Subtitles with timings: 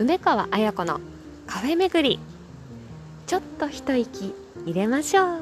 [0.00, 1.00] 梅川彩子の
[1.48, 2.20] カフェ巡り。
[3.26, 4.32] ちょっと一息
[4.64, 5.40] 入れましょう。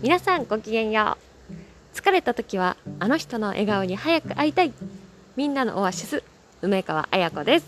[0.00, 1.18] 皆さんごきげんよ
[1.92, 1.94] う。
[1.94, 4.72] 疲れた時はあの人の笑顔に早く会いたい。
[5.36, 6.22] みんなのオアシス
[6.62, 7.66] 梅川彩子です。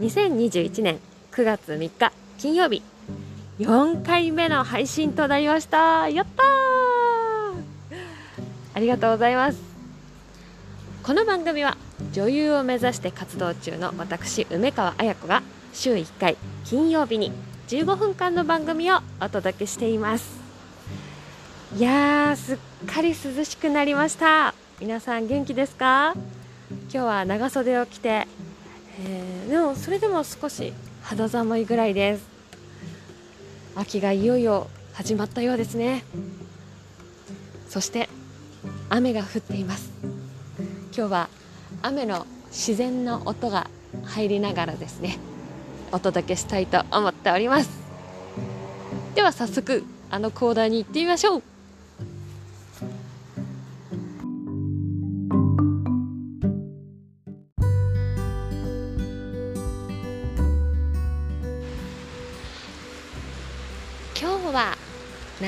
[0.00, 1.00] 2021年
[1.32, 2.91] 9月3日金曜日。
[3.62, 6.08] 4回目の配信となりました。
[6.08, 6.42] やった
[8.74, 9.58] ありがとうございます。
[11.04, 11.76] この番組は
[12.12, 17.30] 女優を目指して活動中の私梅川彩子が週1回金曜日に
[17.68, 20.40] 15分間の番組をお届けしています。
[21.76, 24.54] いやーすっかり涼しくなりました。
[24.80, 26.14] 皆さん元気ですか？
[26.68, 28.26] 今日は長袖を着て、
[29.06, 30.72] えー、でもそれでも少し
[31.04, 32.31] 肌寒いぐらいです。
[33.74, 36.04] 秋がいよいよ始まったようですね。
[37.68, 38.08] そして
[38.90, 39.90] 雨が降っています。
[40.94, 41.28] 今日は
[41.80, 43.70] 雨の自然の音が
[44.04, 45.18] 入りながらですね
[45.90, 47.70] お届けしたいと思っております。
[49.14, 51.51] では早速あのコーナーに行ってみましょう。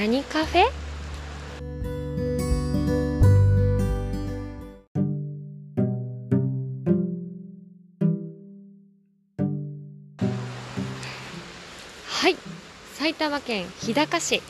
[0.05, 0.65] 何カフェ？
[12.07, 12.37] はい
[12.93, 14.43] 埼玉県日高市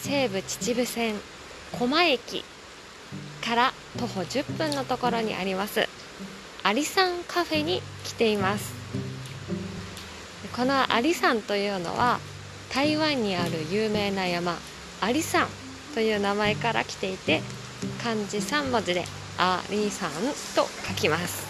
[0.00, 1.16] 西武秩父線
[1.78, 2.42] 駒駅
[3.44, 5.86] から徒歩10分のところにあります
[6.62, 8.72] アリサンカフェに来ています。
[10.56, 12.20] このアリサンというのは
[12.72, 14.56] 台湾にある有名な山
[15.00, 15.46] アリ山
[15.94, 17.40] という名前から来ていて
[18.02, 19.04] 漢字3文字で
[19.38, 20.10] アリ山
[20.56, 21.46] と書きます、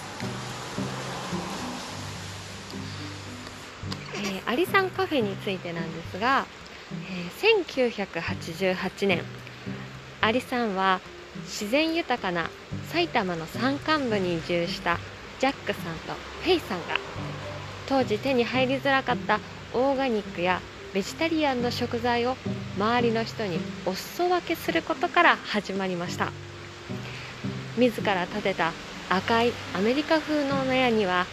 [4.17, 6.47] えー、アリ山カフェについてなんですが、
[7.11, 9.23] えー、1988年
[10.21, 11.01] アリ山は
[11.45, 12.51] 自然豊かな
[12.89, 14.99] 埼玉の山間部に移住した
[15.41, 16.13] ジャックさんと
[16.43, 16.97] フェイさんが
[17.89, 19.41] 当時手に入りづらかった
[19.73, 20.61] オーガニックや
[20.93, 22.37] ベジタリアンの食材を
[22.79, 26.31] 周りの人にお裾分けすることから始まりました。
[27.77, 28.73] 自ら建てた
[29.11, 31.27] 赤いアメリカ風の納屋には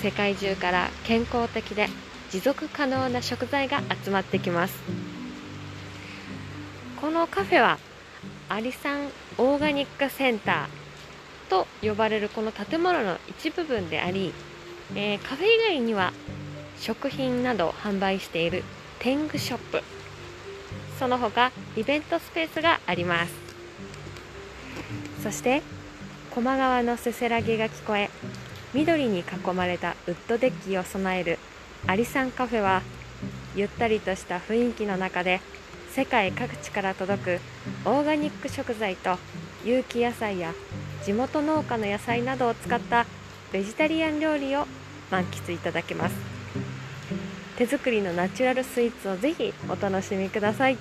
[0.00, 1.88] 世界中から健康的で
[2.30, 4.78] 持続可能な食材が集まってきます。
[7.00, 7.78] このカフェは
[8.48, 14.32] アリサンオーガニックセンターと呼ばれるこの建物の一部分であり、
[14.94, 16.12] えー、カフェ以外には
[16.78, 18.62] 食品などを販売している
[19.00, 19.97] 天狗ショップ。
[20.98, 23.32] その他イベントスペースがあります。
[25.22, 25.62] そして
[26.30, 28.10] 高麗川のせせらぎが聞こえ
[28.72, 31.38] 緑に囲まれたウッドデッキを備える
[31.86, 32.82] アリサンカフェは
[33.56, 35.40] ゆったりとした雰囲気の中で
[35.90, 37.40] 世界各地から届く
[37.84, 39.16] オーガニック食材と
[39.64, 40.54] 有機野菜や
[41.04, 43.06] 地元農家の野菜などを使った
[43.52, 44.66] ベジタリアン料理を
[45.10, 46.27] 満喫いただけます。
[47.58, 50.78] 手作りのナチュラルスイーツをぜひお楽しみください。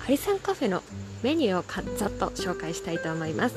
[0.00, 0.82] アリサンカフェの
[1.22, 3.54] メニューをざっと紹介したいと思います。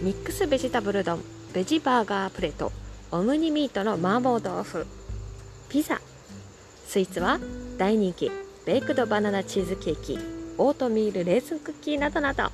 [0.00, 1.22] ミックスベジタブル丼
[1.52, 2.72] ベジバーガープレート
[3.12, 4.84] オムニミートの麻婆豆腐
[5.68, 6.00] ピザ。
[6.88, 7.38] スイーツは
[7.76, 8.30] 大人気
[8.64, 10.18] ベイクドバナナチーズケーキ
[10.58, 12.50] オートミールレーズンクッキーなどなど。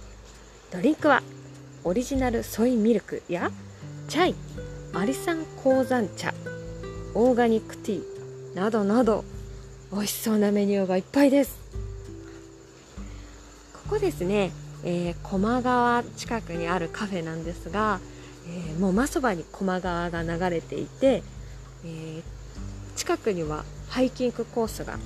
[0.72, 1.22] ドリンクは
[1.84, 3.50] オリジナルソイミルクや
[4.08, 4.34] チャイ
[4.94, 6.32] アリサン高山茶
[7.14, 9.24] オーガニックティーなどなど。
[9.92, 11.58] 美味しそうなメニューがいっぱいです。
[13.74, 14.52] ここですね、
[14.84, 18.00] えー、駒川近くにあるカフェなんですが、
[18.46, 21.24] えー、もう真そばに駒川が流れていて、
[21.84, 22.22] えー、
[22.94, 24.98] 近くにはハイキングコースが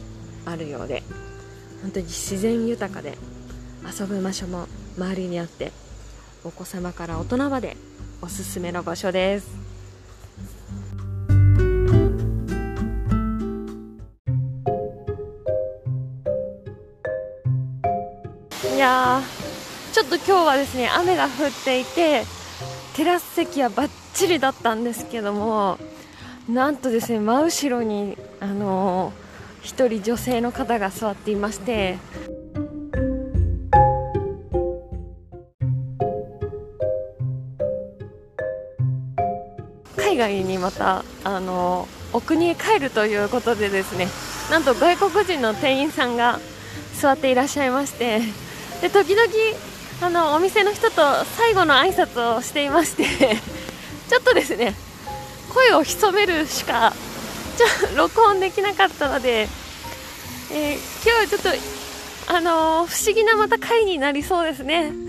[0.44, 1.02] あるようで
[1.82, 3.16] 本当に自然豊かで
[3.98, 5.72] 遊ぶ場所も周りにあって
[6.44, 7.76] お子様から大人まで
[8.20, 9.64] おすすめの場所です。
[18.74, 19.22] いや
[19.92, 21.30] ちょっと今日はですね雨が降っ
[21.64, 22.24] ていて
[22.94, 25.78] テラス席はバッチリだったんですけども
[26.48, 29.12] なんとですね真後ろにあの
[29.62, 31.96] 1人女性の方が座っていまして。
[39.96, 44.06] 海外にまたあのお国へ帰るということでですね
[44.48, 46.38] なんと外国人の店員さんが
[47.00, 48.20] 座っていらっしゃいまして。
[48.80, 49.26] で時々
[50.02, 53.04] あのお店の人と最後の挨拶をしていまして。
[54.08, 54.74] ちょっとですね
[55.54, 56.92] 声を潜めるしか
[57.56, 57.66] ちょ
[57.96, 59.48] 録音できなかったので、
[60.50, 61.48] えー、今日はちょっと
[62.26, 64.92] あのー、不思議なまた回になりそうですね。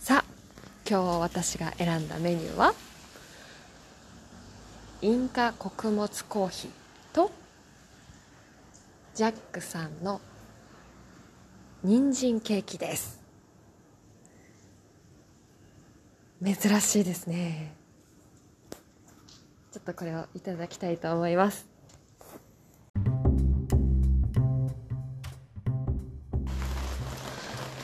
[0.00, 0.32] さあ
[0.88, 2.74] 今日私が選んだメニューは
[5.02, 6.70] インカ穀物コーヒー
[7.14, 7.30] と
[9.14, 10.20] ジャックさんの
[11.84, 13.19] 人参ケーキです。
[16.42, 17.74] 珍しいですね。
[19.72, 21.66] ちょっとこれをいただきたいと思います。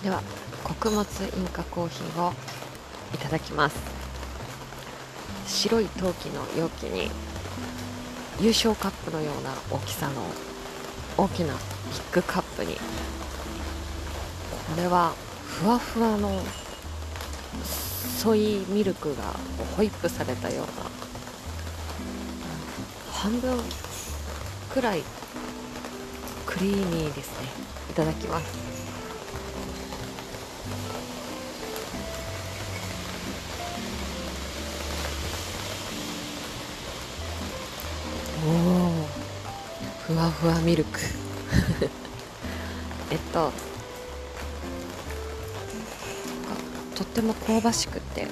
[0.02, 0.22] では
[0.64, 1.04] 穀物イ
[1.40, 2.32] ンカコーヒーを
[3.14, 3.76] いただきます。
[5.46, 7.10] 白い陶器の容器に
[8.40, 10.22] 優勝カップのような大きさの
[11.18, 12.74] 大きなビッグカップに。
[12.76, 12.80] こ
[14.78, 15.12] れは
[15.44, 16.40] ふわふわの
[18.16, 19.34] ソイミルクが
[19.76, 20.72] ホイップされたような
[23.12, 23.58] 半分
[24.72, 25.02] くらい
[26.46, 27.48] クリーミーですね。
[27.90, 28.56] いただきます。
[38.46, 38.52] おお
[40.06, 41.00] ふわふわミルク。
[43.12, 43.52] えっと
[46.96, 48.26] とっても香ばしくて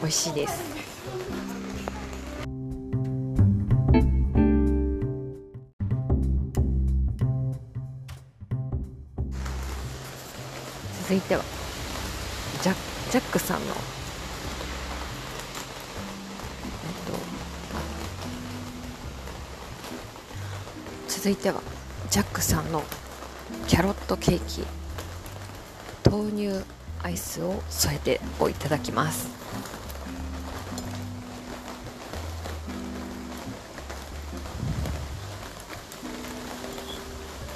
[0.00, 0.62] 美味しいです。
[11.02, 11.42] 続いては
[12.62, 12.74] ジャ
[13.10, 13.74] ジャックさんのえっ
[17.12, 17.18] と
[21.08, 21.60] 続いては
[22.08, 22.84] ジャックさんの
[23.66, 24.64] キャロットケーキ。
[26.08, 26.73] 豆乳
[27.04, 29.28] アイスを添えてをいただきます。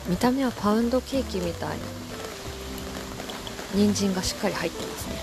[0.06, 1.78] 見た目はパウンドケーキみたい。
[3.74, 5.14] 人参がしっかり入ってますね。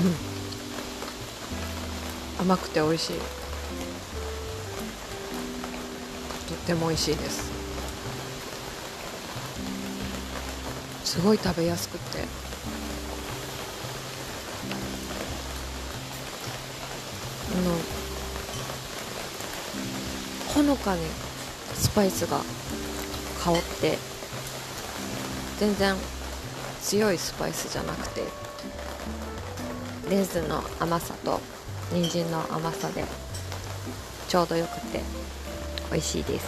[0.00, 0.14] うん、うん、
[2.52, 3.41] 甘くて美味しい。
[6.62, 7.50] っても美味しいです。
[11.04, 12.20] すごい食べやすくて。
[17.52, 17.76] あの
[20.54, 21.02] ほのかに
[21.74, 22.38] スパイスが
[23.42, 23.98] 香って
[25.58, 25.94] 全然
[26.80, 28.22] 強いスパイスじゃなくて
[30.08, 31.40] レーズンの甘さと
[31.92, 33.04] 人参の甘さで
[34.28, 35.21] ちょうどよくて。
[35.92, 36.46] 美味しいです。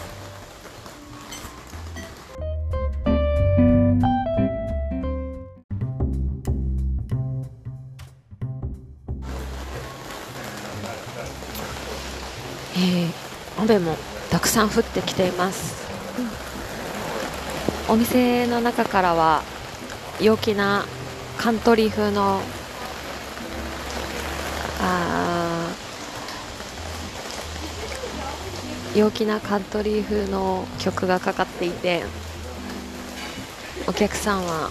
[12.77, 13.13] えー、
[13.63, 13.97] 雨も
[14.31, 15.89] たくさん降ってきています、
[17.89, 19.43] うん、お店の中からは
[20.21, 20.85] 陽気な
[21.39, 22.41] カントリー風の
[24.81, 25.44] あ
[28.95, 32.05] 陽気なカントリー風の曲がかかっていて
[33.89, 34.71] お客さんは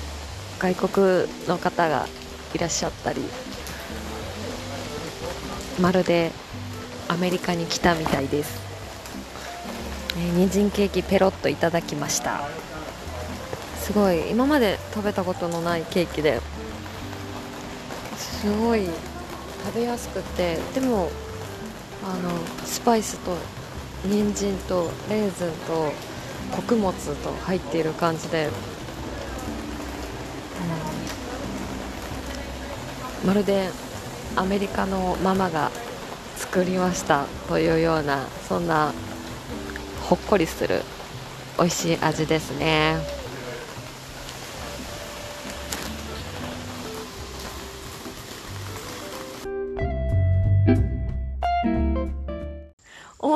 [0.60, 2.08] 外国の方が
[2.54, 3.22] いらっしゃったり
[5.82, 6.32] まるで
[7.10, 8.62] アメリカに来たみたいです、
[10.18, 12.48] えー、人参ケーキペロッといただきました。
[13.84, 16.40] すごい今まで食べたことのないケーキで
[18.16, 18.86] すごい
[19.66, 21.10] 食べやすくてでも
[22.02, 22.30] あの
[22.66, 23.36] スパイスと
[24.06, 25.94] 人参とレーズンと
[26.56, 28.50] 穀物と入っている感じで、
[33.24, 33.70] うん、まるで
[34.36, 35.72] アメリカのママが
[36.36, 38.94] 作りましたというようなそんな
[40.02, 40.82] ほっこりする
[41.58, 43.23] 美味しい味ですね。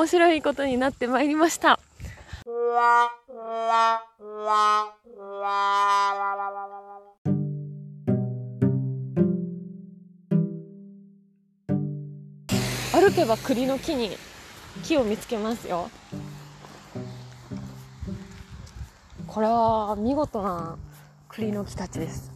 [0.08, 1.78] 白いことになってまいりました。
[12.92, 14.10] 歩けば栗の木に
[14.82, 15.90] 木を見つけますよ。
[19.26, 20.78] これは見事な
[21.28, 22.32] 栗の木たちです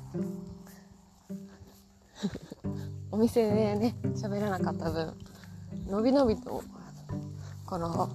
[3.11, 5.17] お店でね喋らなかった分
[5.87, 6.63] のびのびと
[7.73, 8.11] この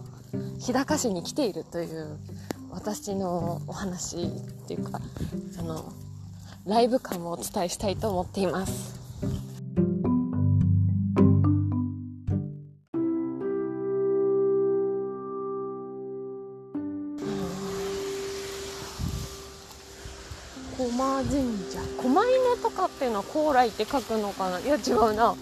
[0.59, 2.19] 日高市に来ているという
[2.69, 4.29] 私のお話っ
[4.67, 5.01] ていうか
[5.51, 5.91] その
[6.67, 8.95] ライブ感をお伝えしたいと思っています。
[20.77, 21.31] 駒神
[21.71, 21.81] 社。
[21.99, 24.59] 狛犬とかっていうのは高麗って書くのかな？
[24.59, 25.35] いや違うな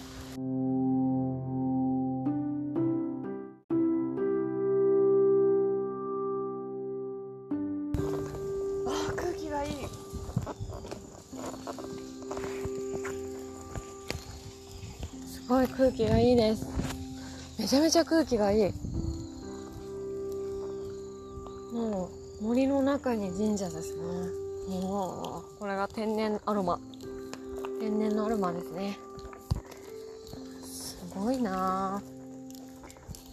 [9.45, 9.71] 空気がいい。
[15.27, 16.65] すごい空気がいいです。
[17.59, 18.73] めちゃめちゃ空気がいい。
[21.73, 22.09] も
[22.41, 24.01] う森の中に神社ですね。
[24.67, 26.79] おこれが天然アロマ。
[27.79, 28.97] 天然のアロマですね。
[30.63, 32.01] すごいな。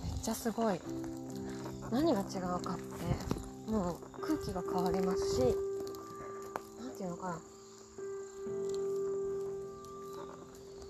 [0.05, 0.79] めっちゃすごい。
[1.91, 5.72] 何が違うかってもう空気が変わりますし
[7.03, 7.41] ていうのかな。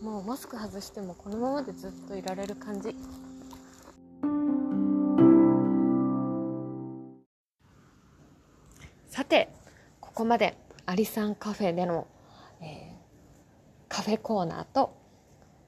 [0.02, 2.94] もうマスク外してもこのままでずっといられる感じ。
[9.08, 9.48] さて
[10.00, 12.06] ここまでアリさんカフェでの、
[12.60, 12.68] えー、
[13.88, 14.96] カフェコーナーと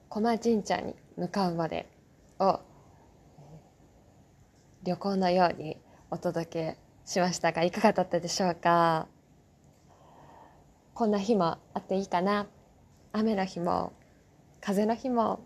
[0.09, 1.87] 駒神社に向かうまで
[2.39, 2.59] を
[4.83, 5.77] 旅行のように
[6.11, 9.07] お届けしましたがいかがだったでしょうか？
[10.95, 12.47] こんな日もあっていいかな。
[13.11, 13.91] 雨の日も
[14.61, 15.45] 風の日も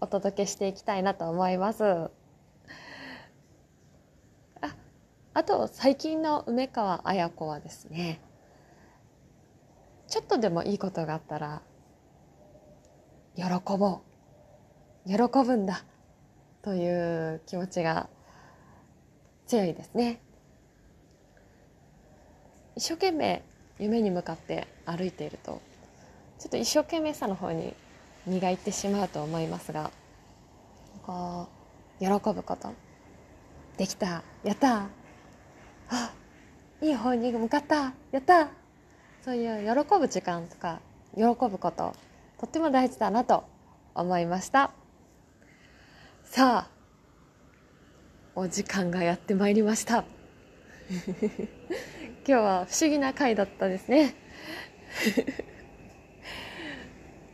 [0.00, 1.84] お届けしていきたいなと思います。
[4.60, 4.76] あ
[5.34, 8.20] あと最近の梅川綾子はですね
[10.06, 11.60] ちょっとでもいいことがあったら
[13.34, 13.42] 喜
[13.76, 14.00] ぼ
[15.04, 15.08] う。
[15.08, 15.84] 喜ぶんだ。
[16.62, 18.08] という気持ちが
[19.48, 20.22] 強いですね。
[22.76, 23.42] 一生懸命
[23.82, 25.60] 夢に向かって歩いていると
[26.38, 27.74] ちょっと一生懸命さの方に
[28.26, 29.90] 磨いてしまうと思いますが
[31.04, 31.48] こ
[32.00, 32.72] う喜ぶこと。
[33.76, 34.22] できた。
[34.44, 34.86] やった。
[35.88, 36.12] あ
[36.80, 37.92] いい方に向かった。
[38.10, 38.48] やった。
[39.24, 40.80] そういう喜ぶ時間とか
[41.16, 41.94] 喜ぶこと
[42.38, 43.44] とっても大事だなと
[43.94, 44.72] 思いました。
[46.24, 46.70] さあ
[48.34, 50.04] お時間がやってまいりました。
[52.24, 54.14] 今日は不思議な回だったですね。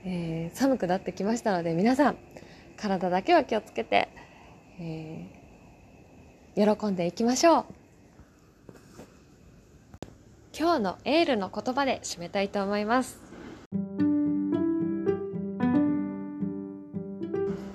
[0.07, 2.17] えー、寒くなってきましたので皆さん
[2.79, 4.09] 体だけは気をつけて、
[4.81, 7.65] えー、喜んでいきましょう。
[10.59, 13.21] 今日のエールの言葉で締めたいと思います。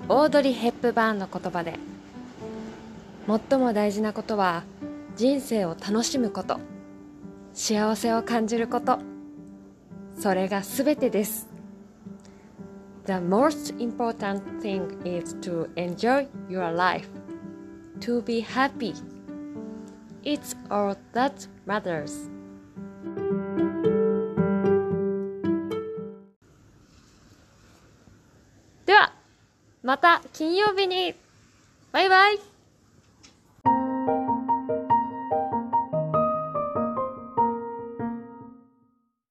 [0.08, 1.78] オードリー・ヘップバーンの言葉で
[3.28, 4.64] 最も大事なことは
[5.14, 6.73] 人生を楽しむこと。
[7.54, 8.98] 幸せを感じること
[10.18, 11.48] それが全てです
[13.06, 17.08] The most important thing is to enjoy your life
[18.00, 18.94] to be happy
[20.24, 22.28] It's all that matters
[28.84, 29.12] では
[29.84, 31.14] また金曜日に
[31.92, 32.53] バイバイ